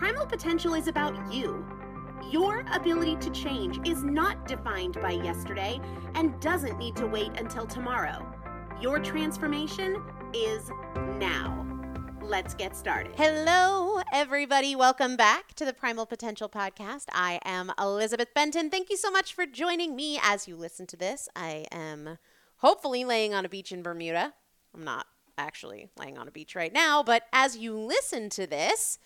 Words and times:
Primal 0.00 0.24
potential 0.24 0.72
is 0.72 0.88
about 0.88 1.30
you. 1.30 1.62
Your 2.30 2.64
ability 2.72 3.16
to 3.16 3.28
change 3.32 3.86
is 3.86 4.02
not 4.02 4.48
defined 4.48 4.98
by 5.02 5.10
yesterday 5.10 5.78
and 6.14 6.40
doesn't 6.40 6.78
need 6.78 6.96
to 6.96 7.06
wait 7.06 7.32
until 7.38 7.66
tomorrow. 7.66 8.26
Your 8.80 8.98
transformation 8.98 10.02
is 10.32 10.70
now. 11.18 11.66
Let's 12.22 12.54
get 12.54 12.74
started. 12.74 13.12
Hello, 13.14 14.00
everybody. 14.10 14.74
Welcome 14.74 15.16
back 15.16 15.52
to 15.56 15.66
the 15.66 15.74
Primal 15.74 16.06
Potential 16.06 16.48
Podcast. 16.48 17.04
I 17.12 17.38
am 17.44 17.70
Elizabeth 17.78 18.32
Benton. 18.34 18.70
Thank 18.70 18.88
you 18.88 18.96
so 18.96 19.10
much 19.10 19.34
for 19.34 19.44
joining 19.44 19.94
me 19.94 20.18
as 20.22 20.48
you 20.48 20.56
listen 20.56 20.86
to 20.86 20.96
this. 20.96 21.28
I 21.36 21.66
am 21.70 22.16
hopefully 22.56 23.04
laying 23.04 23.34
on 23.34 23.44
a 23.44 23.50
beach 23.50 23.70
in 23.70 23.82
Bermuda. 23.82 24.32
I'm 24.74 24.82
not 24.82 25.04
actually 25.36 25.90
laying 25.98 26.16
on 26.16 26.26
a 26.26 26.30
beach 26.30 26.54
right 26.54 26.72
now, 26.72 27.02
but 27.02 27.24
as 27.34 27.58
you 27.58 27.76
listen 27.76 28.30
to 28.30 28.46
this, 28.46 28.98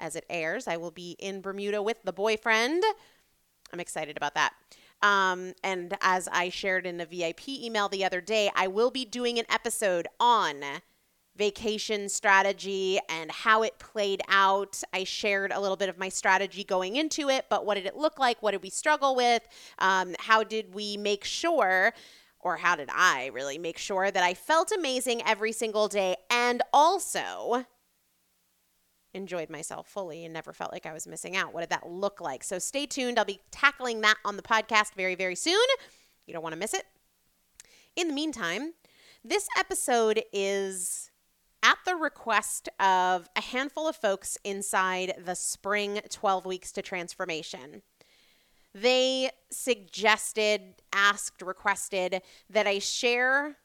as 0.00 0.16
it 0.16 0.24
airs. 0.28 0.66
I 0.66 0.76
will 0.76 0.90
be 0.90 1.16
in 1.18 1.40
Bermuda 1.40 1.82
with 1.82 2.02
the 2.02 2.12
boyfriend. 2.12 2.82
I'm 3.72 3.80
excited 3.80 4.16
about 4.16 4.34
that. 4.34 4.54
Um, 5.02 5.54
and 5.62 5.96
as 6.00 6.28
I 6.28 6.48
shared 6.48 6.86
in 6.86 6.98
the 6.98 7.06
VIP 7.06 7.48
email 7.48 7.88
the 7.88 8.04
other 8.04 8.20
day, 8.20 8.50
I 8.54 8.66
will 8.66 8.90
be 8.90 9.04
doing 9.04 9.38
an 9.38 9.46
episode 9.48 10.08
on 10.18 10.62
vacation 11.36 12.08
strategy 12.08 12.98
and 13.08 13.30
how 13.30 13.62
it 13.62 13.78
played 13.78 14.20
out. 14.28 14.82
I 14.92 15.04
shared 15.04 15.52
a 15.52 15.60
little 15.60 15.76
bit 15.76 15.88
of 15.88 15.96
my 15.96 16.10
strategy 16.10 16.64
going 16.64 16.96
into 16.96 17.30
it, 17.30 17.46
but 17.48 17.64
what 17.64 17.76
did 17.76 17.86
it 17.86 17.96
look 17.96 18.18
like? 18.18 18.42
What 18.42 18.50
did 18.50 18.62
we 18.62 18.68
struggle 18.68 19.16
with? 19.16 19.42
Um, 19.78 20.14
how 20.18 20.42
did 20.42 20.74
we 20.74 20.98
make 20.98 21.24
sure? 21.24 21.94
Or 22.40 22.56
how 22.56 22.76
did 22.76 22.88
I 22.92 23.30
really 23.32 23.58
make 23.58 23.78
sure 23.78 24.10
that 24.10 24.22
I 24.22 24.34
felt 24.34 24.70
amazing 24.70 25.22
every 25.26 25.52
single 25.52 25.88
day 25.88 26.16
and 26.30 26.62
also 26.72 27.64
enjoyed 29.14 29.50
myself 29.50 29.88
fully 29.88 30.24
and 30.24 30.32
never 30.32 30.52
felt 30.52 30.72
like 30.72 30.86
I 30.86 30.92
was 30.92 31.06
missing 31.06 31.36
out. 31.36 31.52
What 31.52 31.60
did 31.60 31.70
that 31.70 31.88
look 31.88 32.20
like? 32.20 32.44
So 32.44 32.58
stay 32.58 32.86
tuned. 32.86 33.18
I'll 33.18 33.24
be 33.24 33.40
tackling 33.50 34.00
that 34.02 34.16
on 34.24 34.36
the 34.36 34.42
podcast 34.42 34.94
very, 34.94 35.14
very 35.14 35.34
soon. 35.34 35.66
You 36.26 36.34
don't 36.34 36.42
want 36.42 36.52
to 36.52 36.58
miss 36.58 36.74
it. 36.74 36.84
In 37.96 38.08
the 38.08 38.14
meantime, 38.14 38.74
this 39.24 39.48
episode 39.58 40.22
is 40.32 41.10
at 41.62 41.78
the 41.84 41.96
request 41.96 42.68
of 42.78 43.28
a 43.36 43.40
handful 43.40 43.86
of 43.86 43.96
folks 43.96 44.38
inside 44.44 45.14
the 45.22 45.34
spring 45.34 46.00
12 46.08 46.46
weeks 46.46 46.72
to 46.72 46.82
transformation. 46.82 47.82
They 48.72 49.30
suggested, 49.50 50.76
asked, 50.92 51.42
requested 51.42 52.22
that 52.48 52.66
I 52.66 52.78
share 52.78 53.56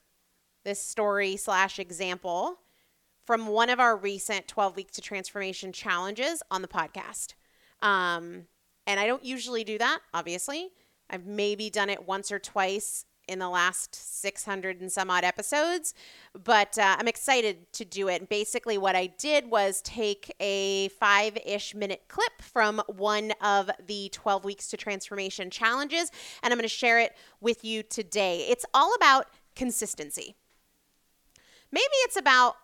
this 0.64 0.82
story 0.82 1.38
slash 1.38 1.78
example 1.78 2.58
from 3.26 3.48
one 3.48 3.70
of 3.70 3.80
our 3.80 3.98
recent 3.98 4.48
12 4.48 4.76
weeks 4.76 4.94
to 4.94 5.02
transformation 5.02 5.72
challenges 5.72 6.42
on 6.52 6.62
the 6.62 6.68
podcast. 6.68 7.34
Um, 7.82 8.46
and 8.88 9.00
I 9.00 9.08
don't 9.08 9.26
usually 9.26 9.64
do 9.64 9.78
that, 9.78 10.00
obviously. 10.14 10.70
I've 11.10 11.26
maybe 11.26 11.70
done 11.70 11.90
it 11.90 12.08
once 12.08 12.32
or 12.32 12.40
twice 12.40 13.06
in 13.28 13.40
the 13.40 13.50
last 13.50 13.96
600 13.96 14.82
and 14.82 14.92
some 14.92 15.10
odd 15.10 15.24
episodes, 15.24 15.94
but 16.44 16.78
uh, 16.78 16.96
I'm 17.00 17.08
excited 17.08 17.72
to 17.74 17.86
do 17.86 18.08
it. 18.08 18.30
Basically, 18.30 18.78
what 18.78 18.96
I 18.96 19.08
did 19.08 19.50
was 19.50 19.82
take 19.82 20.34
a 20.40 20.90
five 20.90 21.38
ish 21.44 21.74
minute 21.74 22.04
clip 22.08 22.42
from 22.42 22.82
one 22.88 23.34
of 23.42 23.72
the 23.86 24.10
12 24.12 24.46
weeks 24.46 24.68
to 24.70 24.78
transformation 24.78 25.50
challenges, 25.50 26.12
and 26.44 26.54
I'm 26.54 26.58
going 26.60 26.64
to 26.64 26.70
share 26.70 27.00
it 27.00 27.16
with 27.42 27.66
you 27.66 27.82
today. 27.82 28.46
It's 28.50 28.66
all 28.74 28.94
about 28.96 29.28
consistency. 29.56 30.36
Maybe 31.72 31.86
it's 32.04 32.18
about 32.18 32.56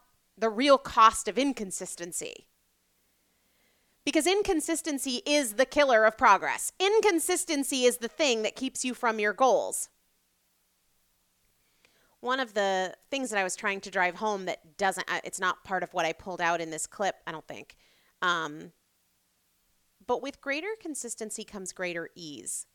the 0.41 0.49
real 0.49 0.77
cost 0.77 1.27
of 1.27 1.37
inconsistency. 1.37 2.47
Because 4.03 4.25
inconsistency 4.25 5.21
is 5.25 5.53
the 5.53 5.65
killer 5.65 6.03
of 6.03 6.17
progress. 6.17 6.73
Inconsistency 6.79 7.85
is 7.85 7.97
the 7.97 8.07
thing 8.07 8.41
that 8.41 8.55
keeps 8.55 8.83
you 8.83 8.95
from 8.95 9.19
your 9.19 9.33
goals. 9.33 9.89
One 12.19 12.39
of 12.39 12.55
the 12.55 12.95
things 13.11 13.29
that 13.29 13.39
I 13.39 13.43
was 13.43 13.55
trying 13.55 13.81
to 13.81 13.91
drive 13.91 14.15
home 14.15 14.45
that 14.45 14.77
doesn't, 14.77 15.09
uh, 15.09 15.19
it's 15.23 15.39
not 15.39 15.63
part 15.63 15.83
of 15.83 15.93
what 15.93 16.05
I 16.05 16.13
pulled 16.13 16.41
out 16.41 16.59
in 16.59 16.71
this 16.71 16.87
clip, 16.87 17.15
I 17.27 17.31
don't 17.31 17.47
think. 17.47 17.75
Um, 18.23 18.71
but 20.05 20.23
with 20.23 20.41
greater 20.41 20.75
consistency 20.79 21.43
comes 21.43 21.71
greater 21.71 22.09
ease. 22.15 22.65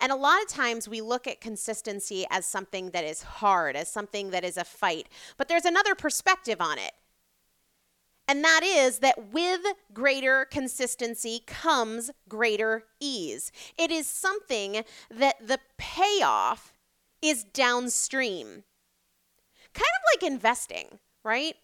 And 0.00 0.10
a 0.10 0.16
lot 0.16 0.42
of 0.42 0.48
times 0.48 0.88
we 0.88 1.00
look 1.00 1.26
at 1.28 1.40
consistency 1.40 2.26
as 2.30 2.46
something 2.46 2.90
that 2.90 3.04
is 3.04 3.22
hard, 3.22 3.76
as 3.76 3.88
something 3.90 4.30
that 4.30 4.44
is 4.44 4.56
a 4.56 4.64
fight. 4.64 5.08
But 5.36 5.48
there's 5.48 5.64
another 5.64 5.94
perspective 5.94 6.60
on 6.60 6.78
it. 6.78 6.92
And 8.26 8.42
that 8.42 8.62
is 8.62 9.00
that 9.00 9.32
with 9.32 9.60
greater 9.92 10.46
consistency 10.46 11.42
comes 11.46 12.10
greater 12.28 12.84
ease. 12.98 13.52
It 13.76 13.90
is 13.90 14.06
something 14.06 14.84
that 15.10 15.46
the 15.46 15.58
payoff 15.76 16.72
is 17.20 17.44
downstream. 17.44 18.64
Kind 19.74 19.84
of 19.84 20.22
like 20.22 20.30
investing, 20.30 20.98
right? 21.22 21.54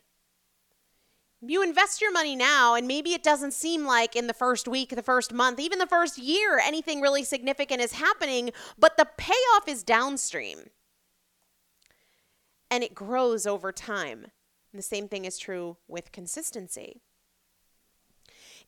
You 1.42 1.62
invest 1.62 2.02
your 2.02 2.12
money 2.12 2.36
now, 2.36 2.74
and 2.74 2.86
maybe 2.86 3.14
it 3.14 3.22
doesn't 3.22 3.54
seem 3.54 3.86
like 3.86 4.14
in 4.14 4.26
the 4.26 4.34
first 4.34 4.68
week, 4.68 4.90
the 4.90 5.02
first 5.02 5.32
month, 5.32 5.58
even 5.58 5.78
the 5.78 5.86
first 5.86 6.18
year, 6.18 6.58
anything 6.58 7.00
really 7.00 7.24
significant 7.24 7.80
is 7.80 7.92
happening, 7.92 8.50
but 8.78 8.98
the 8.98 9.08
payoff 9.16 9.66
is 9.66 9.82
downstream. 9.82 10.68
And 12.70 12.84
it 12.84 12.94
grows 12.94 13.46
over 13.46 13.72
time. 13.72 14.26
And 14.72 14.78
the 14.78 14.82
same 14.82 15.08
thing 15.08 15.24
is 15.24 15.38
true 15.38 15.76
with 15.88 16.12
consistency. 16.12 17.00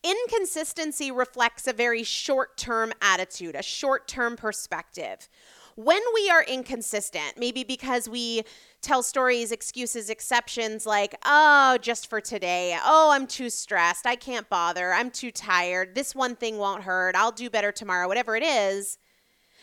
Inconsistency 0.03 1.13
reflects 1.13 1.69
a 1.69 1.73
very 1.73 2.03
short 2.03 2.57
term 2.57 2.93
attitude, 3.01 3.55
a 3.55 3.63
short 3.63 4.09
term 4.09 4.37
perspective. 4.37 5.29
When 5.77 6.03
we 6.15 6.29
are 6.29 6.43
inconsistent, 6.43 7.39
maybe 7.39 7.65
because 7.65 8.09
we 8.09 8.43
tell 8.83 9.03
stories, 9.03 9.53
excuses, 9.53 10.11
exceptions 10.11 10.85
like, 10.85 11.15
oh, 11.25 11.79
just 11.81 12.11
for 12.11 12.21
today. 12.21 12.77
Oh, 12.85 13.11
I'm 13.13 13.27
too 13.27 13.49
stressed. 13.49 14.05
I 14.05 14.17
can't 14.17 14.49
bother. 14.51 14.93
I'm 14.93 15.11
too 15.11 15.31
tired. 15.31 15.95
This 15.95 16.15
one 16.15 16.37
thing 16.37 16.59
won't 16.59 16.83
hurt. 16.83 17.15
I'll 17.15 17.33
do 17.33 17.49
better 17.49 17.73
tomorrow, 17.73 18.07
whatever 18.09 18.37
it 18.37 18.43
is. 18.43 18.99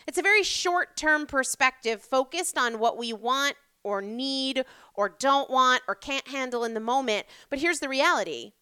It's 0.08 0.18
a 0.18 0.22
very 0.22 0.42
short 0.42 0.96
term 0.96 1.26
perspective 1.26 2.02
focused 2.02 2.58
on 2.58 2.78
what 2.78 2.96
we 2.96 3.12
want 3.12 3.54
or 3.82 4.02
need 4.02 4.64
or 4.94 5.08
don't 5.08 5.50
want 5.50 5.82
or 5.88 5.94
can't 5.94 6.28
handle 6.28 6.64
in 6.64 6.74
the 6.74 6.80
moment. 6.80 7.26
But 7.48 7.58
here's 7.58 7.80
the 7.80 7.88
reality 7.88 8.52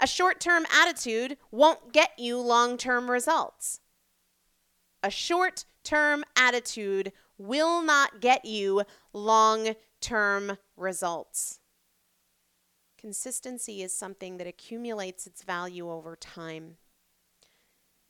a 0.00 0.06
short 0.06 0.40
term 0.40 0.66
attitude 0.72 1.38
won't 1.50 1.92
get 1.92 2.18
you 2.18 2.38
long 2.38 2.76
term 2.76 3.10
results. 3.10 3.80
A 5.02 5.10
short 5.10 5.64
term 5.84 6.24
attitude 6.36 7.12
will 7.38 7.82
not 7.82 8.20
get 8.20 8.44
you 8.44 8.82
long 9.12 9.74
term 10.00 10.58
results. 10.76 11.60
Consistency 12.98 13.82
is 13.82 13.96
something 13.96 14.38
that 14.38 14.46
accumulates 14.46 15.26
its 15.26 15.42
value 15.42 15.90
over 15.90 16.16
time. 16.16 16.76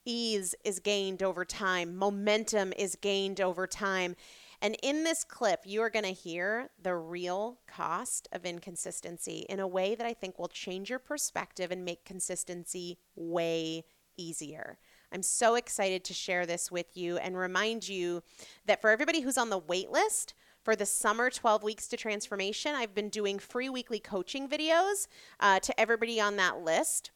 Ease 0.04 0.54
is 0.64 0.78
gained 0.78 1.22
over 1.22 1.44
time. 1.44 1.96
Momentum 1.96 2.72
is 2.78 2.96
gained 2.96 3.40
over 3.40 3.66
time. 3.66 4.14
And 4.60 4.76
in 4.82 5.04
this 5.04 5.24
clip, 5.24 5.60
you 5.64 5.82
are 5.82 5.90
going 5.90 6.04
to 6.04 6.12
hear 6.12 6.70
the 6.82 6.94
real 6.94 7.58
cost 7.66 8.28
of 8.32 8.44
inconsistency 8.44 9.46
in 9.48 9.60
a 9.60 9.68
way 9.68 9.94
that 9.94 10.06
I 10.06 10.14
think 10.14 10.38
will 10.38 10.48
change 10.48 10.90
your 10.90 10.98
perspective 10.98 11.70
and 11.70 11.84
make 11.84 12.04
consistency 12.04 12.98
way 13.14 13.84
easier. 14.16 14.78
I'm 15.12 15.22
so 15.22 15.54
excited 15.54 16.04
to 16.04 16.14
share 16.14 16.46
this 16.46 16.70
with 16.70 16.96
you 16.96 17.18
and 17.18 17.36
remind 17.36 17.88
you 17.88 18.22
that 18.66 18.80
for 18.80 18.90
everybody 18.90 19.20
who's 19.20 19.38
on 19.38 19.50
the 19.50 19.58
wait 19.58 19.90
list, 19.90 20.34
for 20.62 20.74
the 20.74 20.86
summer 20.86 21.30
12 21.30 21.62
weeks 21.62 21.86
to 21.88 21.96
transformation, 21.96 22.74
I've 22.74 22.94
been 22.94 23.08
doing 23.08 23.38
free 23.38 23.68
weekly 23.68 24.00
coaching 24.00 24.48
videos 24.48 25.06
uh, 25.38 25.60
to 25.60 25.80
everybody 25.80 26.20
on 26.20 26.34
that 26.36 26.60
list. 26.60 27.12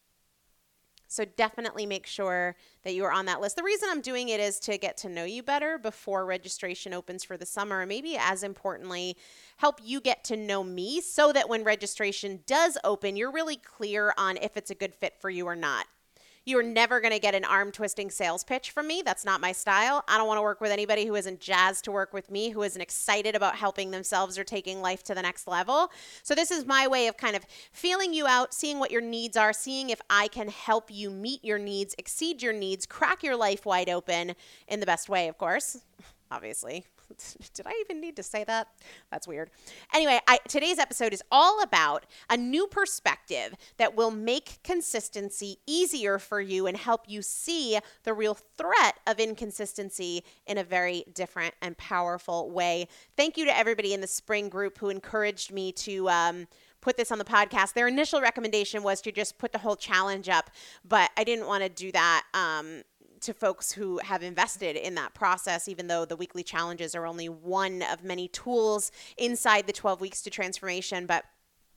So 1.11 1.25
definitely 1.25 1.87
make 1.87 2.07
sure 2.07 2.55
that 2.85 2.95
you 2.95 3.05
are 3.05 3.11
on 3.11 3.27
that 3.27 3.41
list. 3.41 3.57
The 3.57 3.65
reason 3.65 3.89
I'm 3.91 4.01
doing 4.01 4.29
it 4.29 4.39
is 4.39 4.61
to 4.61 4.79
get 4.79 4.97
to 4.99 5.09
know 5.09 5.25
you 5.25 5.43
better 5.43 5.77
before 5.77 6.25
registration 6.25 6.95
opens 6.95 7.25
for 7.25 7.37
the 7.37 7.45
summer. 7.45 7.81
And 7.81 7.89
maybe 7.89 8.17
as 8.17 8.45
importantly, 8.45 9.17
help 9.57 9.81
you 9.83 10.01
get 10.01 10.23
to 10.25 10.37
know 10.37 10.63
me 10.63 11.01
so 11.01 11.33
that 11.33 11.49
when 11.49 11.65
registration 11.65 12.45
does 12.47 12.79
open, 12.85 13.17
you're 13.17 13.33
really 13.33 13.57
clear 13.57 14.15
on 14.17 14.37
if 14.37 14.57
it's 14.57 14.71
a 14.71 14.75
good 14.77 14.95
fit 14.95 15.21
for 15.21 15.31
you 15.31 15.47
or 15.47 15.57
not. 15.57 15.87
You're 16.47 16.63
never 16.63 17.01
going 17.01 17.13
to 17.13 17.19
get 17.19 17.35
an 17.35 17.45
arm 17.45 17.71
twisting 17.71 18.11
sales 18.11 18.45
pitch 18.45 18.71
from 18.71 18.87
me. 18.87 19.03
That's 19.05 19.25
not 19.25 19.41
my 19.41 19.53
style. 19.53 20.03
I 20.09 20.17
don't 20.17 20.27
want 20.27 20.39
to 20.39 20.43
work 20.43 20.61
with 20.61 20.71
anybody 20.71 21.05
who 21.05 21.15
isn't 21.15 21.39
jazzed 21.39 21.85
to 21.85 21.93
work 21.93 22.15
with 22.15 22.31
me, 22.31 22.49
who 22.49 22.63
isn't 22.63 22.81
excited 22.81 23.35
about 23.35 23.57
helping 23.57 23.91
themselves 23.91 24.39
or 24.39 24.45
taking 24.45 24.81
life 24.81 25.03
to 25.05 25.15
the 25.15 25.21
next 25.21 25.47
level. 25.47 25.91
So, 26.23 26.35
this 26.35 26.51
is 26.51 26.65
my 26.65 26.89
way 26.89 27.09
of 27.09 27.17
kind 27.19 27.37
of 27.37 27.45
feeling 27.73 28.15
you 28.15 28.27
out, 28.27 28.55
seeing 28.55 28.79
what 28.79 28.91
your 28.91 29.03
needs 29.03 29.37
are, 29.37 29.53
seeing 29.53 29.91
if 29.91 30.01
I 30.09 30.29
can 30.29 30.49
help 30.49 30.91
you 30.91 31.11
meet 31.11 31.45
your 31.45 31.59
needs, 31.59 31.95
exceed 31.99 32.43
your 32.43 32.55
needs, 32.55 32.87
crack 32.87 33.23
your 33.23 33.37
life 33.37 33.67
wide 33.67 33.91
open 33.91 34.35
in 34.67 34.81
the 34.81 34.87
best 34.87 35.09
way, 35.09 35.29
of 35.29 35.37
course. 35.37 35.79
Obviously, 36.31 36.87
Did 37.55 37.67
I 37.67 37.73
even 37.81 38.01
need 38.01 38.17
to 38.17 38.23
say 38.23 38.45
that? 38.45 38.69
That's 39.11 39.27
weird. 39.27 39.51
Anyway, 39.95 40.21
I, 40.27 40.39
today's 40.49 40.79
episode 40.79 41.13
is 41.13 41.23
all 41.31 41.63
about 41.63 42.07
a 42.29 42.37
new 42.37 42.67
perspective 42.67 43.55
that 43.77 43.97
will 43.97 44.11
make 44.11 44.59
consistency 44.63 45.59
easier 45.67 46.19
for 46.19 46.41
you 46.41 46.67
and 46.67 46.77
help 46.77 47.03
you 47.09 47.23
see 47.23 47.79
the 48.05 48.15
real 48.15 48.35
threat 48.57 48.99
of 49.07 49.19
inconsistency 49.19 50.25
in 50.47 50.59
a 50.59 50.65
very 50.65 51.05
different 51.15 51.55
and 51.63 51.77
powerful 51.77 52.51
way. 52.51 52.89
Thank 53.17 53.37
you 53.37 53.45
to 53.47 53.57
everybody 53.57 53.93
in 53.93 54.01
the 54.01 54.07
spring 54.07 54.49
group 54.49 54.79
who 54.79 54.89
encouraged 54.89 55.53
me 55.53 55.73
to. 55.73 56.09
Um, 56.09 56.47
put 56.81 56.97
this 56.97 57.13
on 57.13 57.19
the 57.19 57.25
podcast. 57.25 57.75
Their 57.75 57.89
initial 57.89 58.23
recommendation 58.23 58.83
was 58.83 59.01
to 59.03 59.13
just 59.13 59.37
put 59.37 59.53
the 59.53 59.59
whole 59.59 59.77
challenge 59.77 60.31
up, 60.31 60.51
but 60.83 61.11
I 61.17 61.25
didn't 61.25 61.47
want 61.47 61.63
to 61.63 61.69
do 61.69 61.93
that. 61.93 62.25
Um, 62.33 62.85
to 63.21 63.35
folks 63.35 63.73
who 63.73 63.99
have 63.99 64.23
invested 64.23 64.77
in 64.77 64.95
that 64.95 65.15
process, 65.15 65.69
even 65.69 65.87
though 65.87 66.05
the 66.05 66.17
weekly 66.17 66.43
challenges 66.43 66.95
are 66.95 67.07
only 67.07 67.29
one 67.29 67.83
of 67.83 68.03
many 68.03 68.29
tools 68.29 68.91
inside 69.17 69.67
the 69.67 69.73
12 69.73 70.01
weeks 70.01 70.23
to 70.23 70.31
transformation. 70.31 71.07
But 71.07 71.25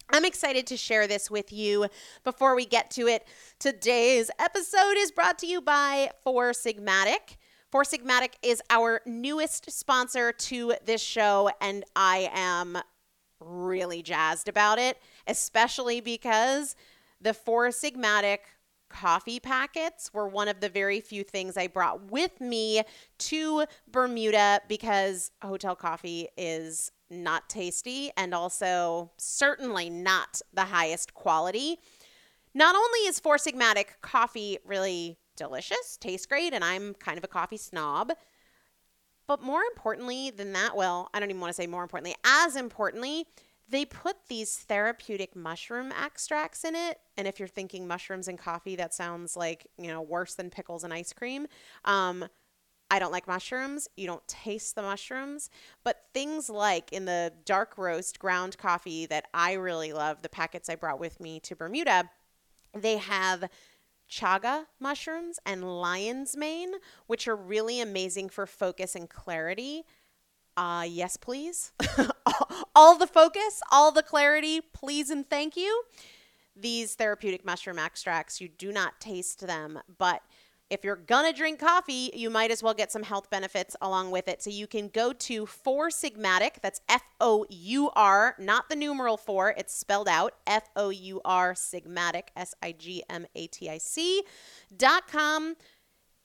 I'm 0.10 0.26
excited 0.26 0.68
to 0.68 0.78
share 0.78 1.08
this 1.08 1.32
with 1.32 1.52
you. 1.52 1.88
Before 2.24 2.56
we 2.56 2.66
get 2.66 2.92
to 2.92 3.08
it, 3.08 3.26
today's 3.60 4.30
episode 4.38 4.96
is 4.98 5.12
brought 5.12 5.40
to 5.40 5.48
you 5.48 5.62
by 5.62 6.12
Four 6.24 6.52
Sigmatic. 6.52 7.38
Four 7.72 7.84
Sigmatic 7.84 8.34
is 8.44 8.62
our 8.70 9.02
newest 9.06 9.72
sponsor 9.72 10.32
to 10.32 10.76
this 10.86 11.02
show, 11.02 11.50
and 11.60 11.84
I 11.96 12.30
am 12.34 12.78
really 13.40 14.04
jazzed 14.04 14.48
about 14.48 14.78
it, 14.78 14.98
especially 15.26 16.00
because 16.00 16.76
the 17.20 17.34
Four 17.34 17.70
Sigmatic 17.70 18.40
coffee 18.94 19.40
packets 19.40 20.14
were 20.14 20.28
one 20.28 20.48
of 20.48 20.60
the 20.60 20.70
very 20.70 21.02
few 21.02 21.24
things 21.24 21.58
I 21.58 21.68
brought 21.68 22.12
with 22.12 22.40
me 22.40 22.84
to 23.20 23.66
Bermuda 23.92 24.62
because 24.70 25.32
hotel 25.42 25.76
coffee 25.76 26.30
is 26.38 26.92
not 27.10 27.50
tasty 27.50 28.12
and 28.16 28.34
also 28.34 29.12
certainly 29.18 29.90
not 29.90 30.42
the 30.54 30.66
highest 30.66 31.14
quality. 31.14 31.78
Not 32.54 32.76
only 32.76 33.00
is 33.08 33.20
Four 33.20 33.38
Sigmatic 33.38 34.02
coffee 34.02 34.60
really 34.64 35.18
delicious, 35.36 35.98
tastes 36.00 36.28
great, 36.28 36.54
and 36.54 36.64
I'm 36.64 36.94
kind 36.94 37.18
of 37.18 37.24
a 37.24 37.28
coffee 37.28 37.58
snob, 37.58 38.14
but 39.28 39.42
more 39.42 39.62
importantly 39.74 40.30
than 40.30 40.54
that, 40.54 40.76
well, 40.76 41.10
I 41.14 41.20
don't 41.20 41.30
even 41.30 41.42
want 41.42 41.50
to 41.50 41.62
say 41.62 41.66
more 41.66 41.82
importantly, 41.82 42.16
as 42.24 42.56
importantly, 42.56 43.26
they 43.74 43.86
put 43.86 44.16
these 44.28 44.56
therapeutic 44.56 45.36
mushroom 45.36 45.92
extracts 45.92 46.64
in 46.64 46.76
it. 46.76 47.00
And 47.18 47.28
if 47.28 47.40
you're 47.40 47.48
thinking 47.48 47.88
mushrooms 47.88 48.28
and 48.28 48.38
coffee, 48.38 48.76
that 48.76 48.94
sounds 48.94 49.36
like, 49.36 49.66
you 49.80 49.88
know, 49.88 50.00
worse 50.00 50.36
than 50.36 50.52
pickles 50.52 50.84
and 50.84 50.94
ice 50.94 51.12
cream. 51.12 51.48
Um, 51.84 52.26
I 52.92 53.00
don't 53.00 53.12
like 53.12 53.28
mushrooms. 53.28 53.88
You 53.98 54.06
don't 54.06 54.28
taste 54.28 54.76
the 54.76 54.84
mushrooms. 54.84 55.50
But 55.84 56.04
things 56.14 56.52
like 56.52 56.94
in 56.94 57.06
the 57.06 57.34
dark 57.46 57.80
roast 57.80 58.20
ground 58.20 58.60
coffee 58.60 59.08
that 59.08 59.26
I 59.34 59.54
really 59.54 59.92
love, 59.92 60.22
the 60.22 60.30
packets 60.30 60.70
I 60.70 60.76
brought 60.76 61.00
with 61.00 61.20
me 61.20 61.40
to 61.40 61.56
Bermuda, 61.56 62.12
they 62.76 62.98
have 62.98 63.46
chaga 64.08 64.66
mushrooms 64.80 65.40
and 65.48 65.82
lion's 65.82 66.38
mane, 66.38 66.74
which 67.08 67.28
are 67.28 67.36
really 67.36 67.82
amazing 67.82 68.30
for 68.30 68.46
focus 68.46 68.94
and 68.94 69.10
clarity. 69.10 69.84
Uh, 70.56 70.86
yes, 70.88 71.18
please. 71.18 71.72
all 72.76 72.98
the 72.98 73.08
focus, 73.08 73.62
all 73.72 73.92
the 73.92 74.04
clarity, 74.04 74.62
please 74.62 75.10
and 75.10 75.30
thank 75.30 75.58
you. 75.58 75.84
These 76.56 76.96
therapeutic 76.96 77.44
mushroom 77.44 77.80
extracts, 77.80 78.40
you 78.40 78.48
do 78.48 78.72
not 78.72 79.00
taste 79.00 79.46
them, 79.46 79.80
but 79.98 80.22
if 80.70 80.84
you're 80.84 80.96
gonna 80.96 81.34
drink 81.34 81.60
coffee, 81.60 82.10
you 82.16 82.30
might 82.30 82.50
as 82.50 82.64
well 82.64 82.74
get 82.74 82.92
some 82.92 83.04
health 83.04 83.30
benefits 83.30 83.76
along 83.82 84.12
with 84.12 84.28
it. 84.28 84.42
So 84.42 84.50
you 84.50 84.66
can 84.66 84.88
go 84.88 85.14
to 85.14 85.46
Four 85.46 85.90
Sigmatic, 85.90 86.62
that's 86.62 86.82
F 86.90 87.04
O 87.20 87.46
U 87.50 87.92
R, 87.96 88.36
not 88.40 88.70
the 88.70 88.76
numeral 88.76 89.18
four, 89.18 89.54
it's 89.56 89.76
spelled 89.76 90.08
out 90.08 90.34
F 90.48 90.70
O 90.76 90.90
U 90.90 91.22
R 91.26 91.54
Sigmatic, 91.54 92.30
S 92.36 92.56
I 92.64 92.72
G 92.72 93.04
M 93.10 93.28
A 93.36 93.48
T 93.48 93.70
I 93.70 93.78
C 93.78 94.24
dot 94.76 95.08
com 95.08 95.56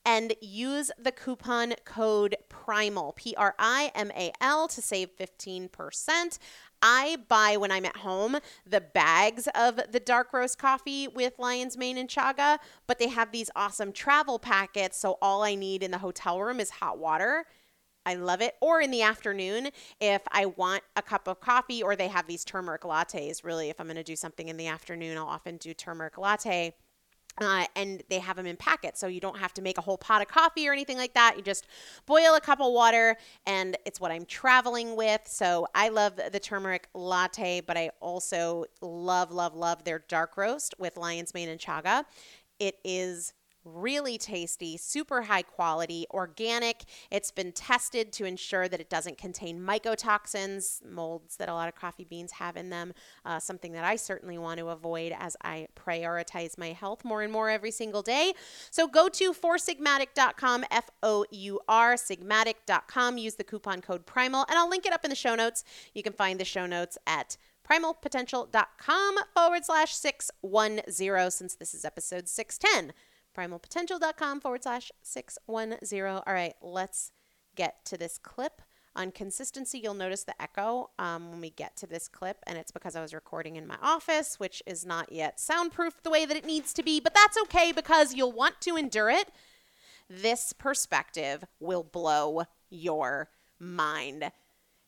and 0.08 0.32
use 0.40 0.90
the 0.98 1.12
coupon 1.12 1.74
code 1.84 2.34
PRIMAL, 2.48 3.12
P 3.12 3.34
R 3.36 3.54
I 3.58 3.92
M 3.94 4.10
A 4.16 4.32
L, 4.40 4.66
to 4.66 4.80
save 4.80 5.14
15%. 5.14 6.38
I 6.80 7.18
buy 7.28 7.58
when 7.58 7.70
I'm 7.70 7.84
at 7.84 7.98
home 7.98 8.38
the 8.66 8.80
bags 8.80 9.48
of 9.54 9.78
the 9.92 10.00
dark 10.00 10.32
roast 10.32 10.58
coffee 10.58 11.08
with 11.08 11.38
lion's 11.38 11.76
mane 11.76 11.98
and 11.98 12.08
chaga, 12.08 12.58
but 12.86 12.98
they 12.98 13.08
have 13.08 13.32
these 13.32 13.50
awesome 13.54 13.92
travel 13.92 14.38
packets. 14.38 14.96
So 14.96 15.18
all 15.20 15.42
I 15.42 15.54
need 15.54 15.82
in 15.82 15.90
the 15.90 15.98
hotel 15.98 16.40
room 16.40 16.58
is 16.58 16.70
hot 16.70 16.98
water. 16.98 17.44
I 18.06 18.14
love 18.14 18.40
it. 18.40 18.54
Or 18.62 18.80
in 18.80 18.90
the 18.90 19.02
afternoon, 19.02 19.68
if 20.00 20.22
I 20.32 20.46
want 20.46 20.84
a 20.96 21.02
cup 21.02 21.28
of 21.28 21.40
coffee, 21.40 21.82
or 21.82 21.96
they 21.96 22.08
have 22.08 22.26
these 22.26 22.46
turmeric 22.46 22.80
lattes. 22.80 23.44
Really, 23.44 23.68
if 23.68 23.78
I'm 23.78 23.86
going 23.86 23.96
to 23.96 24.02
do 24.02 24.16
something 24.16 24.48
in 24.48 24.56
the 24.56 24.68
afternoon, 24.68 25.18
I'll 25.18 25.26
often 25.26 25.58
do 25.58 25.74
turmeric 25.74 26.16
latte 26.16 26.72
uh, 27.40 27.66
and 27.76 28.02
they 28.08 28.18
have 28.18 28.36
them 28.36 28.46
in 28.46 28.56
packets. 28.56 29.00
So 29.00 29.06
you 29.06 29.20
don't 29.20 29.38
have 29.38 29.54
to 29.54 29.62
make 29.62 29.78
a 29.78 29.80
whole 29.80 29.98
pot 29.98 30.22
of 30.22 30.28
coffee 30.28 30.68
or 30.68 30.72
anything 30.72 30.96
like 30.96 31.14
that. 31.14 31.34
You 31.36 31.42
just 31.42 31.66
boil 32.06 32.34
a 32.34 32.40
cup 32.40 32.60
of 32.60 32.72
water, 32.72 33.16
and 33.46 33.76
it's 33.84 34.00
what 34.00 34.10
I'm 34.10 34.24
traveling 34.24 34.96
with. 34.96 35.22
So 35.26 35.66
I 35.74 35.88
love 35.88 36.18
the 36.32 36.40
turmeric 36.40 36.88
latte, 36.94 37.60
but 37.60 37.76
I 37.76 37.90
also 38.00 38.64
love, 38.80 39.30
love, 39.30 39.54
love 39.54 39.84
their 39.84 40.04
dark 40.08 40.36
roast 40.36 40.74
with 40.78 40.96
lion's 40.96 41.34
mane 41.34 41.48
and 41.48 41.60
chaga. 41.60 42.04
It 42.58 42.76
is 42.84 43.34
really 43.64 44.18
tasty, 44.18 44.76
super 44.76 45.22
high 45.22 45.42
quality, 45.42 46.06
organic. 46.10 46.84
It's 47.10 47.30
been 47.30 47.52
tested 47.52 48.12
to 48.14 48.24
ensure 48.24 48.68
that 48.68 48.80
it 48.80 48.90
doesn't 48.90 49.18
contain 49.18 49.60
mycotoxins, 49.60 50.84
molds 50.84 51.36
that 51.36 51.48
a 51.48 51.54
lot 51.54 51.68
of 51.68 51.74
coffee 51.74 52.04
beans 52.04 52.32
have 52.32 52.56
in 52.56 52.70
them, 52.70 52.92
uh, 53.24 53.38
something 53.38 53.72
that 53.72 53.84
I 53.84 53.96
certainly 53.96 54.38
want 54.38 54.58
to 54.58 54.68
avoid 54.68 55.14
as 55.18 55.36
I 55.42 55.68
prioritize 55.76 56.58
my 56.58 56.72
health 56.72 57.04
more 57.04 57.22
and 57.22 57.32
more 57.32 57.50
every 57.50 57.70
single 57.70 58.02
day. 58.02 58.32
So 58.70 58.86
go 58.86 59.08
to 59.08 59.32
foursigmatic.com, 59.32 60.64
F 60.70 60.90
O 61.02 61.24
U 61.30 61.60
R, 61.68 61.94
sigmatic.com, 61.94 63.18
use 63.18 63.34
the 63.34 63.44
coupon 63.44 63.80
code 63.80 64.06
PRIMAL, 64.06 64.46
and 64.48 64.58
I'll 64.58 64.68
link 64.68 64.86
it 64.86 64.92
up 64.92 65.04
in 65.04 65.10
the 65.10 65.16
show 65.16 65.34
notes. 65.34 65.64
You 65.94 66.02
can 66.02 66.12
find 66.12 66.38
the 66.38 66.44
show 66.44 66.66
notes 66.66 66.98
at 67.06 67.36
primalpotential.com 67.68 69.16
forward 69.34 69.64
slash 69.64 69.94
610 69.94 71.30
since 71.30 71.54
this 71.54 71.74
is 71.74 71.84
episode 71.84 72.28
610 72.28 72.94
primalpotential.com 73.38 74.40
forward 74.40 74.64
slash 74.64 74.90
610. 75.02 76.22
All 76.26 76.34
right, 76.34 76.54
let's 76.60 77.12
get 77.54 77.84
to 77.84 77.96
this 77.96 78.18
clip. 78.18 78.62
On 78.96 79.12
consistency, 79.12 79.78
you'll 79.78 79.94
notice 79.94 80.24
the 80.24 80.40
echo 80.42 80.90
um, 80.98 81.30
when 81.30 81.40
we 81.40 81.50
get 81.50 81.76
to 81.76 81.86
this 81.86 82.08
clip, 82.08 82.38
and 82.48 82.58
it's 82.58 82.72
because 82.72 82.96
I 82.96 83.00
was 83.00 83.14
recording 83.14 83.54
in 83.54 83.66
my 83.66 83.76
office, 83.80 84.40
which 84.40 84.60
is 84.66 84.84
not 84.84 85.12
yet 85.12 85.38
soundproof 85.38 86.02
the 86.02 86.10
way 86.10 86.26
that 86.26 86.36
it 86.36 86.44
needs 86.44 86.72
to 86.72 86.82
be, 86.82 86.98
but 86.98 87.14
that's 87.14 87.38
okay 87.42 87.70
because 87.70 88.14
you'll 88.14 88.32
want 88.32 88.60
to 88.62 88.76
endure 88.76 89.10
it. 89.10 89.30
This 90.10 90.52
perspective 90.52 91.44
will 91.60 91.84
blow 91.84 92.44
your 92.70 93.28
mind 93.60 94.32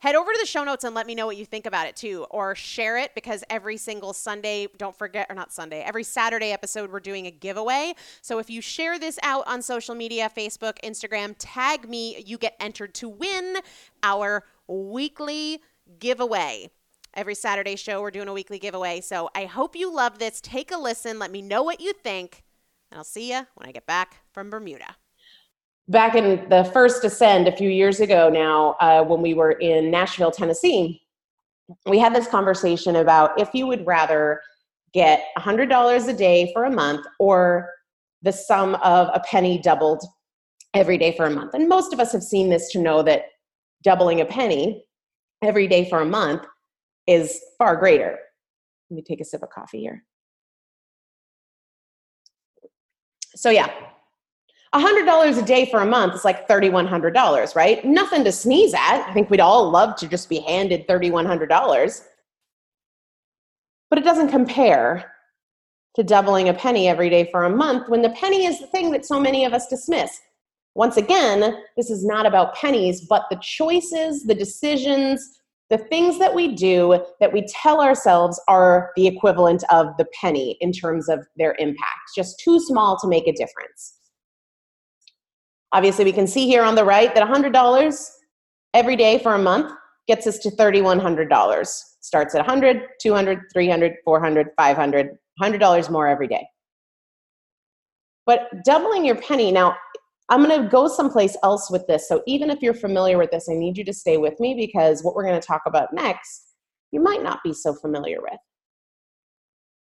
head 0.01 0.15
over 0.15 0.33
to 0.33 0.39
the 0.41 0.47
show 0.47 0.65
notes 0.65 0.85
and 0.85 0.95
let 0.95 1.07
me 1.07 1.15
know 1.15 1.27
what 1.27 1.37
you 1.37 1.45
think 1.45 1.67
about 1.67 1.87
it 1.87 1.95
too 1.97 2.27
or 2.31 2.55
share 2.55 2.99
it 2.99 3.15
because 3.15 3.45
every 3.49 3.77
single 3.77 4.13
sunday 4.13 4.67
don't 4.77 4.97
forget 4.97 5.27
or 5.31 5.35
not 5.35 5.53
sunday 5.53 5.81
every 5.81 6.03
saturday 6.03 6.53
episode 6.53 6.91
we're 6.91 7.01
doing 7.01 7.27
a 7.27 7.31
giveaway. 7.31 7.95
So 8.21 8.39
if 8.39 8.51
you 8.51 8.61
share 8.61 8.99
this 8.99 9.19
out 9.23 9.47
on 9.47 9.63
social 9.63 9.95
media 9.95 10.31
facebook 10.35 10.75
instagram 10.83 11.35
tag 11.39 11.89
me 11.89 12.23
you 12.27 12.39
get 12.39 12.57
entered 12.61 12.95
to 12.95 13.09
win 13.09 13.57
our 14.03 14.45
weekly 14.67 15.61
giveaway. 15.99 16.71
Every 17.15 17.35
saturday 17.35 17.77
show 17.77 18.01
we're 18.01 18.11
doing 18.11 18.29
a 18.29 18.33
weekly 18.33 18.59
giveaway. 18.59 19.01
So 19.01 19.31
i 19.35 19.45
hope 19.45 19.77
you 19.77 19.95
love 19.95 20.19
this. 20.19 20.41
Take 20.41 20.71
a 20.71 20.79
listen. 20.79 21.19
Let 21.19 21.31
me 21.31 21.43
know 21.43 21.63
what 21.63 21.81
you 21.81 21.93
think 21.93 22.43
and 22.91 22.99
i'll 22.99 23.05
see 23.05 23.31
you 23.31 23.47
when 23.55 23.69
i 23.69 23.73
get 23.73 23.87
back 23.87 24.19
from 24.33 24.51
bermuda 24.51 24.97
back 25.91 26.15
in 26.15 26.49
the 26.49 26.65
first 26.73 27.05
ascend 27.05 27.49
a 27.49 27.57
few 27.57 27.69
years 27.69 28.01
ago 28.01 28.31
now, 28.31 28.77
uh, 28.81 29.03
when 29.03 29.21
we 29.21 29.35
were 29.35 29.53
in 29.53 29.91
Nashville, 29.91 30.31
Tennessee, 30.31 31.03
we 31.87 31.99
had 31.99 32.15
this 32.15 32.29
conversation 32.29 32.97
about 32.97 33.39
if 33.39 33.51
you 33.53 33.67
would 33.67 33.85
rather 33.85 34.41
get 34.95 35.25
$100 35.37 36.09
a 36.09 36.13
day 36.13 36.51
for 36.53 36.65
a 36.65 36.71
month 36.71 37.05
or 37.19 37.69
the 38.23 38.33
sum 38.33 38.77
of 38.77 39.09
a 39.13 39.21
penny 39.21 39.59
doubled 39.59 40.03
every 40.75 40.97
day 40.97 41.17
for 41.17 41.27
a 41.27 41.31
month. 41.31 41.55
And 41.55 41.69
most 41.69 41.93
of 41.93 41.99
us 41.99 42.13
have 42.13 42.23
seen 42.23 42.51
this 42.51 42.71
to 42.71 42.79
know 42.79 43.03
that 43.03 43.25
doubling 43.83 44.21
a 44.21 44.25
penny 44.25 44.85
every 45.43 45.67
day 45.67 45.89
for 45.89 46.01
a 46.01 46.05
month 46.05 46.43
is 47.07 47.41
far 47.59 47.77
greater. 47.77 48.19
Let 48.91 48.97
me 48.97 49.03
take 49.03 49.21
a 49.21 49.25
sip 49.25 49.43
of 49.43 49.51
coffee 49.51 49.81
here. 49.81 50.05
So, 53.35 53.51
yeah, 53.51 53.71
$100 54.75 55.39
a 55.39 55.43
day 55.43 55.69
for 55.69 55.81
a 55.81 55.87
month 55.87 56.15
is 56.15 56.25
like 56.25 56.49
$3,100, 56.49 57.57
right? 57.57 57.85
Nothing 57.85 58.23
to 58.25 58.33
sneeze 58.33 58.73
at. 58.73 59.05
I 59.09 59.13
think 59.13 59.29
we'd 59.29 59.41
all 59.41 59.69
love 59.69 59.97
to 59.97 60.09
just 60.09 60.29
be 60.29 60.41
handed 60.41 60.87
$3,100. 60.87 62.03
But 63.89 63.99
it 63.99 64.05
doesn't 64.05 64.29
compare 64.29 65.13
to 65.97 66.05
doubling 66.05 66.49
a 66.49 66.55
penny 66.55 66.87
every 66.89 67.11
day 67.11 67.29
for 67.33 67.45
a 67.45 67.51
month 67.51 67.89
when 67.89 68.03
the 68.03 68.11
penny 68.11 68.47
is 68.47 68.61
the 68.61 68.69
thing 68.69 68.93
that 68.93 69.05
so 69.05 69.19
many 69.19 69.45
of 69.45 69.53
us 69.53 69.67
dismiss. 69.67 70.21
Once 70.77 70.97
again, 70.97 71.57
this 71.77 71.91
is 71.91 72.05
not 72.05 72.27
about 72.27 72.55
pennies, 72.55 73.01
but 73.09 73.25
the 73.29 73.41
choices, 73.43 74.23
the 74.23 74.35
decisions, 74.35 75.41
the 75.69 75.79
things 75.79 76.17
that 76.21 76.33
we 76.33 76.55
do 76.55 77.05
that 77.19 77.33
we 77.33 77.45
tell 77.49 77.81
ourselves 77.81 78.41
are 78.47 78.93
the 78.95 79.09
equivalent 79.09 79.65
of 79.73 79.89
the 79.99 80.07
penny 80.21 80.57
in 80.61 80.71
terms 80.71 81.09
of 81.09 81.27
their 81.37 81.57
impact, 81.59 82.15
just 82.15 82.39
too 82.39 82.61
small 82.61 82.97
to 83.01 83.09
make 83.09 83.27
a 83.27 83.33
difference. 83.33 84.00
Obviously, 85.73 86.05
we 86.05 86.13
can 86.13 86.27
see 86.27 86.47
here 86.47 86.63
on 86.63 86.75
the 86.75 86.85
right 86.85 87.15
that 87.15 87.27
$100 87.27 88.11
every 88.75 88.97
day 88.97 89.19
for 89.19 89.35
a 89.35 89.39
month 89.39 89.73
gets 90.09 90.27
us 90.27 90.39
to 90.39 90.51
$3,100. 90.51 91.83
Starts 92.01 92.35
at 92.35 92.39
100, 92.39 92.83
200, 93.01 93.43
300, 93.53 93.95
400, 94.05 94.49
500, 94.57 95.19
$100 95.41 95.91
more 95.91 96.09
every 96.09 96.27
day. 96.27 96.47
But 98.27 98.49
doubling 98.65 99.05
your 99.05 99.17
penny, 99.17 99.53
now 99.53 99.77
I'm 100.29 100.45
going 100.45 100.63
to 100.63 100.69
go 100.69 100.89
someplace 100.89 101.37
else 101.43 101.71
with 101.71 101.87
this. 101.87 102.09
So 102.09 102.23
even 102.27 102.51
if 102.51 102.63
you're 102.63 102.75
familiar 102.75 103.19
with 103.19 103.31
this, 103.31 103.49
I 103.51 103.55
need 103.55 103.77
you 103.77 103.85
to 103.85 103.93
stay 103.93 104.17
with 104.17 104.39
me 104.41 104.55
because 104.55 105.03
what 105.03 105.15
we're 105.15 105.27
going 105.27 105.41
to 105.41 105.47
talk 105.47 105.63
about 105.67 105.93
next, 105.93 106.55
you 106.93 107.01
might 107.01 107.23
not 107.23 107.41
be 107.45 107.53
so 107.53 107.75
familiar 107.75 108.21
with. 108.21 108.39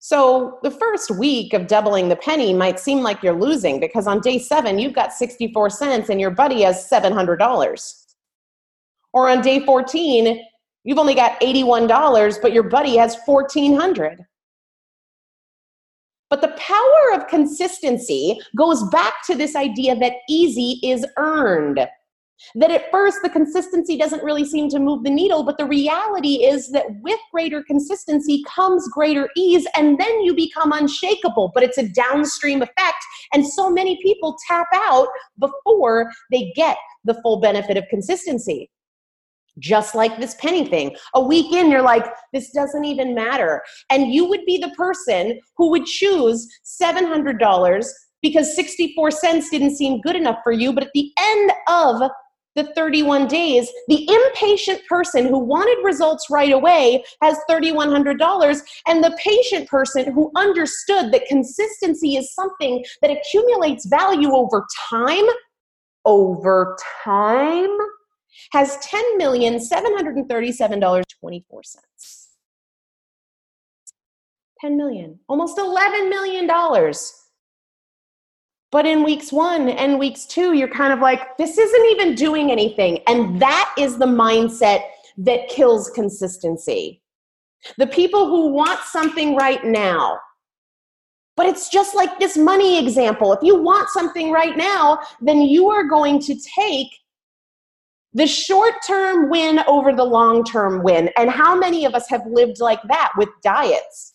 So 0.05 0.59
the 0.63 0.69
first 0.69 1.11
week 1.11 1.53
of 1.53 1.67
doubling 1.67 2.09
the 2.09 2.17
penny 2.17 2.53
might 2.53 2.77
seem 2.77 3.03
like 3.03 3.23
you're 3.23 3.39
losing 3.39 3.79
because 3.79 4.05
on 4.05 4.19
day 4.19 4.37
seven, 4.37 4.77
you've 4.77 4.91
got 4.91 5.13
64 5.13 5.69
cents 5.69 6.09
and 6.09 6.19
your 6.19 6.29
buddy 6.29 6.63
has 6.63 6.89
$700. 6.89 8.05
Or 9.13 9.29
on 9.29 9.39
day 9.39 9.61
14, 9.61 10.43
you've 10.83 10.97
only 10.97 11.15
got 11.15 11.39
$81, 11.39 12.41
but 12.41 12.51
your 12.51 12.63
buddy 12.63 12.97
has 12.97 13.15
1400 13.25 14.25
but 16.29 16.41
the 16.41 16.57
power 16.57 17.13
of 17.13 17.27
consistency 17.27 18.39
goes 18.57 18.83
back 18.89 19.23
to 19.27 19.35
this 19.35 19.55
idea 19.55 19.95
that 19.95 20.13
easy 20.27 20.79
is 20.81 21.05
earned. 21.17 21.87
That 22.55 22.71
at 22.71 22.91
first 22.91 23.19
the 23.23 23.29
consistency 23.29 23.97
doesn't 23.97 24.23
really 24.23 24.45
seem 24.45 24.69
to 24.69 24.79
move 24.79 25.03
the 25.03 25.09
needle, 25.09 25.43
but 25.43 25.57
the 25.57 25.65
reality 25.65 26.45
is 26.45 26.71
that 26.71 26.85
with 27.01 27.19
greater 27.31 27.63
consistency 27.63 28.43
comes 28.47 28.87
greater 28.89 29.29
ease, 29.35 29.67
and 29.75 29.99
then 29.99 30.21
you 30.21 30.35
become 30.35 30.71
unshakable. 30.71 31.51
But 31.53 31.63
it's 31.63 31.77
a 31.77 31.87
downstream 31.89 32.61
effect, 32.61 33.03
and 33.33 33.47
so 33.47 33.69
many 33.69 33.99
people 34.01 34.37
tap 34.47 34.67
out 34.73 35.07
before 35.39 36.11
they 36.31 36.51
get 36.55 36.77
the 37.05 37.15
full 37.21 37.39
benefit 37.39 37.77
of 37.77 37.85
consistency 37.89 38.69
just 39.59 39.93
like 39.95 40.17
this 40.17 40.35
penny 40.35 40.65
thing. 40.65 40.95
A 41.13 41.21
week 41.21 41.51
in, 41.53 41.69
you're 41.69 41.81
like, 41.81 42.05
this 42.33 42.51
doesn't 42.51 42.85
even 42.85 43.13
matter. 43.13 43.61
And 43.89 44.13
you 44.13 44.27
would 44.27 44.45
be 44.45 44.57
the 44.57 44.69
person 44.69 45.39
who 45.57 45.69
would 45.69 45.85
choose 45.85 46.47
$700 46.81 47.85
because 48.21 48.55
64 48.55 49.11
cents 49.11 49.49
didn't 49.49 49.75
seem 49.75 50.01
good 50.01 50.15
enough 50.15 50.39
for 50.43 50.51
you. 50.51 50.73
But 50.73 50.85
at 50.85 50.91
the 50.93 51.11
end 51.19 51.51
of 51.67 52.09
the 52.55 52.71
31 52.75 53.27
days, 53.27 53.71
the 53.87 54.07
impatient 54.07 54.81
person 54.87 55.25
who 55.27 55.39
wanted 55.39 55.83
results 55.83 56.27
right 56.29 56.51
away 56.51 57.03
has 57.21 57.35
$3,100, 57.49 58.61
and 58.87 59.03
the 59.03 59.17
patient 59.23 59.67
person 59.67 60.13
who 60.13 60.31
understood 60.35 61.11
that 61.11 61.25
consistency 61.27 62.15
is 62.15 62.31
something 62.33 62.85
that 63.01 63.11
accumulates 63.11 63.85
value 63.87 64.31
over 64.33 64.65
time, 64.89 65.25
over 66.05 66.77
time, 67.03 67.75
has 68.51 68.77
$10,737.24. 69.19 71.43
10 74.61 74.77
million, 74.77 75.19
almost 75.27 75.57
11 75.57 76.09
million 76.09 76.45
dollars. 76.47 77.22
But 78.73 78.87
in 78.87 79.03
weeks 79.03 79.31
1 79.31 79.69
and 79.69 79.99
weeks 79.99 80.25
2, 80.25 80.53
you're 80.53 80.67
kind 80.67 80.91
of 80.91 80.99
like 80.99 81.37
this 81.37 81.59
isn't 81.59 81.85
even 81.91 82.15
doing 82.15 82.51
anything. 82.51 83.01
And 83.07 83.39
that 83.39 83.71
is 83.77 83.99
the 83.99 84.07
mindset 84.07 84.81
that 85.19 85.47
kills 85.47 85.91
consistency. 85.91 87.03
The 87.77 87.85
people 87.85 88.25
who 88.25 88.47
want 88.47 88.79
something 88.79 89.35
right 89.35 89.63
now, 89.63 90.17
but 91.37 91.45
it's 91.45 91.69
just 91.69 91.93
like 91.93 92.19
this 92.19 92.35
money 92.35 92.83
example. 92.83 93.31
If 93.31 93.43
you 93.43 93.61
want 93.61 93.89
something 93.89 94.31
right 94.31 94.57
now, 94.57 95.01
then 95.21 95.43
you 95.43 95.69
are 95.69 95.83
going 95.83 96.19
to 96.21 96.33
take 96.33 96.87
the 98.13 98.25
short 98.25 98.73
term 98.87 99.29
win 99.29 99.59
over 99.67 99.93
the 99.93 100.03
long 100.03 100.43
term 100.43 100.81
win. 100.81 101.11
And 101.15 101.29
how 101.29 101.55
many 101.55 101.85
of 101.85 101.93
us 101.93 102.09
have 102.09 102.25
lived 102.25 102.59
like 102.59 102.81
that 102.87 103.11
with 103.19 103.29
diets? 103.43 104.12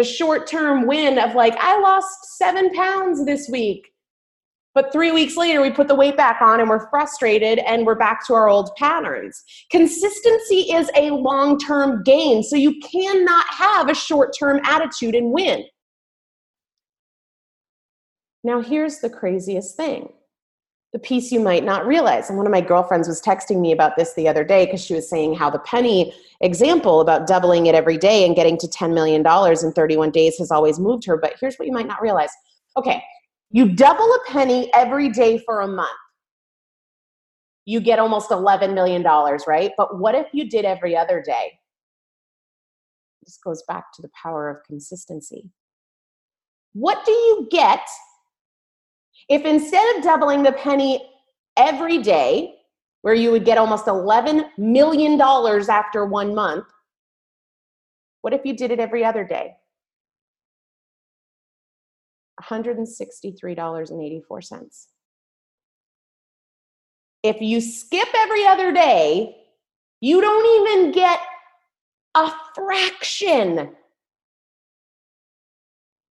The 0.00 0.04
short 0.04 0.46
term 0.46 0.86
win 0.86 1.18
of 1.18 1.34
like, 1.34 1.54
I 1.58 1.78
lost 1.78 2.38
seven 2.38 2.72
pounds 2.72 3.26
this 3.26 3.50
week. 3.50 3.92
But 4.74 4.90
three 4.94 5.12
weeks 5.12 5.36
later, 5.36 5.60
we 5.60 5.70
put 5.70 5.88
the 5.88 5.94
weight 5.94 6.16
back 6.16 6.40
on 6.40 6.58
and 6.58 6.70
we're 6.70 6.88
frustrated 6.88 7.58
and 7.58 7.84
we're 7.84 7.96
back 7.96 8.26
to 8.28 8.32
our 8.32 8.48
old 8.48 8.74
patterns. 8.76 9.44
Consistency 9.70 10.72
is 10.72 10.90
a 10.96 11.10
long 11.10 11.58
term 11.58 12.02
gain, 12.02 12.42
so 12.42 12.56
you 12.56 12.80
cannot 12.80 13.44
have 13.48 13.90
a 13.90 13.94
short 13.94 14.34
term 14.38 14.62
attitude 14.64 15.14
and 15.14 15.32
win. 15.32 15.66
Now, 18.42 18.62
here's 18.62 19.00
the 19.00 19.10
craziest 19.10 19.76
thing 19.76 20.14
the 20.92 20.98
piece 20.98 21.30
you 21.30 21.38
might 21.38 21.64
not 21.64 21.86
realize. 21.86 22.28
And 22.28 22.36
one 22.36 22.46
of 22.46 22.52
my 22.52 22.60
girlfriends 22.60 23.06
was 23.06 23.22
texting 23.22 23.60
me 23.60 23.72
about 23.72 23.96
this 23.96 24.14
the 24.14 24.28
other 24.28 24.42
day 24.42 24.64
because 24.64 24.84
she 24.84 24.94
was 24.94 25.08
saying 25.08 25.34
how 25.34 25.48
the 25.48 25.60
penny 25.60 26.12
example 26.40 27.00
about 27.00 27.26
doubling 27.26 27.66
it 27.66 27.74
every 27.74 27.96
day 27.96 28.26
and 28.26 28.34
getting 28.34 28.58
to 28.58 28.66
$10 28.66 28.92
million 28.92 29.24
in 29.64 29.72
31 29.72 30.10
days 30.10 30.38
has 30.38 30.50
always 30.50 30.80
moved 30.80 31.04
her. 31.06 31.16
But 31.16 31.34
here's 31.40 31.56
what 31.56 31.66
you 31.66 31.72
might 31.72 31.86
not 31.86 32.02
realize 32.02 32.30
okay, 32.76 33.02
you 33.50 33.68
double 33.68 34.04
a 34.04 34.18
penny 34.28 34.72
every 34.74 35.08
day 35.08 35.38
for 35.38 35.60
a 35.60 35.68
month. 35.68 35.90
You 37.66 37.80
get 37.80 37.98
almost 37.98 38.30
$11 38.30 38.74
million, 38.74 39.02
right? 39.02 39.72
But 39.76 39.98
what 39.98 40.14
if 40.14 40.26
you 40.32 40.48
did 40.48 40.64
every 40.64 40.96
other 40.96 41.22
day? 41.24 41.58
This 43.24 43.38
goes 43.44 43.62
back 43.68 43.92
to 43.94 44.02
the 44.02 44.10
power 44.20 44.48
of 44.48 44.64
consistency. 44.64 45.50
What 46.72 47.04
do 47.04 47.12
you 47.12 47.48
get 47.50 47.80
if 49.28 49.44
instead 49.44 49.96
of 49.96 50.02
doubling 50.02 50.42
the 50.42 50.52
penny 50.52 51.06
every 51.56 51.98
day, 51.98 52.56
where 53.02 53.14
you 53.14 53.30
would 53.30 53.44
get 53.44 53.58
almost 53.58 53.86
$11 53.86 54.48
million 54.58 55.20
after 55.20 56.04
one 56.04 56.34
month, 56.34 56.66
what 58.20 58.34
if 58.34 58.42
you 58.44 58.54
did 58.54 58.70
it 58.70 58.78
every 58.78 59.04
other 59.04 59.24
day? 59.24 59.56
$163.84. 62.42 64.86
If 67.22 67.40
you 67.40 67.60
skip 67.60 68.08
every 68.16 68.46
other 68.46 68.72
day, 68.72 69.36
you 70.00 70.22
don't 70.22 70.68
even 70.68 70.90
get 70.92 71.20
a 72.14 72.30
fraction. 72.54 73.72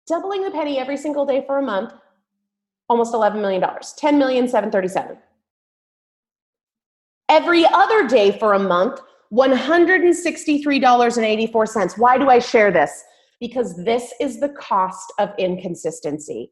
Doubling 0.07 0.43
the 0.43 0.51
penny 0.51 0.77
every 0.77 0.97
single 0.97 1.25
day 1.25 1.43
for 1.45 1.57
a 1.57 1.61
month 1.61 1.93
almost 2.91 3.13
$11 3.13 3.41
million, 3.41 3.63
10 3.97 4.19
million 4.19 4.49
737. 4.49 5.17
Every 7.29 7.65
other 7.65 8.05
day 8.05 8.37
for 8.37 8.55
a 8.55 8.59
month, 8.59 8.99
$163.84. 9.33 11.97
Why 11.97 12.17
do 12.17 12.29
I 12.29 12.39
share 12.39 12.69
this? 12.69 13.01
Because 13.39 13.81
this 13.85 14.13
is 14.19 14.41
the 14.41 14.49
cost 14.49 15.13
of 15.19 15.29
inconsistency. 15.39 16.51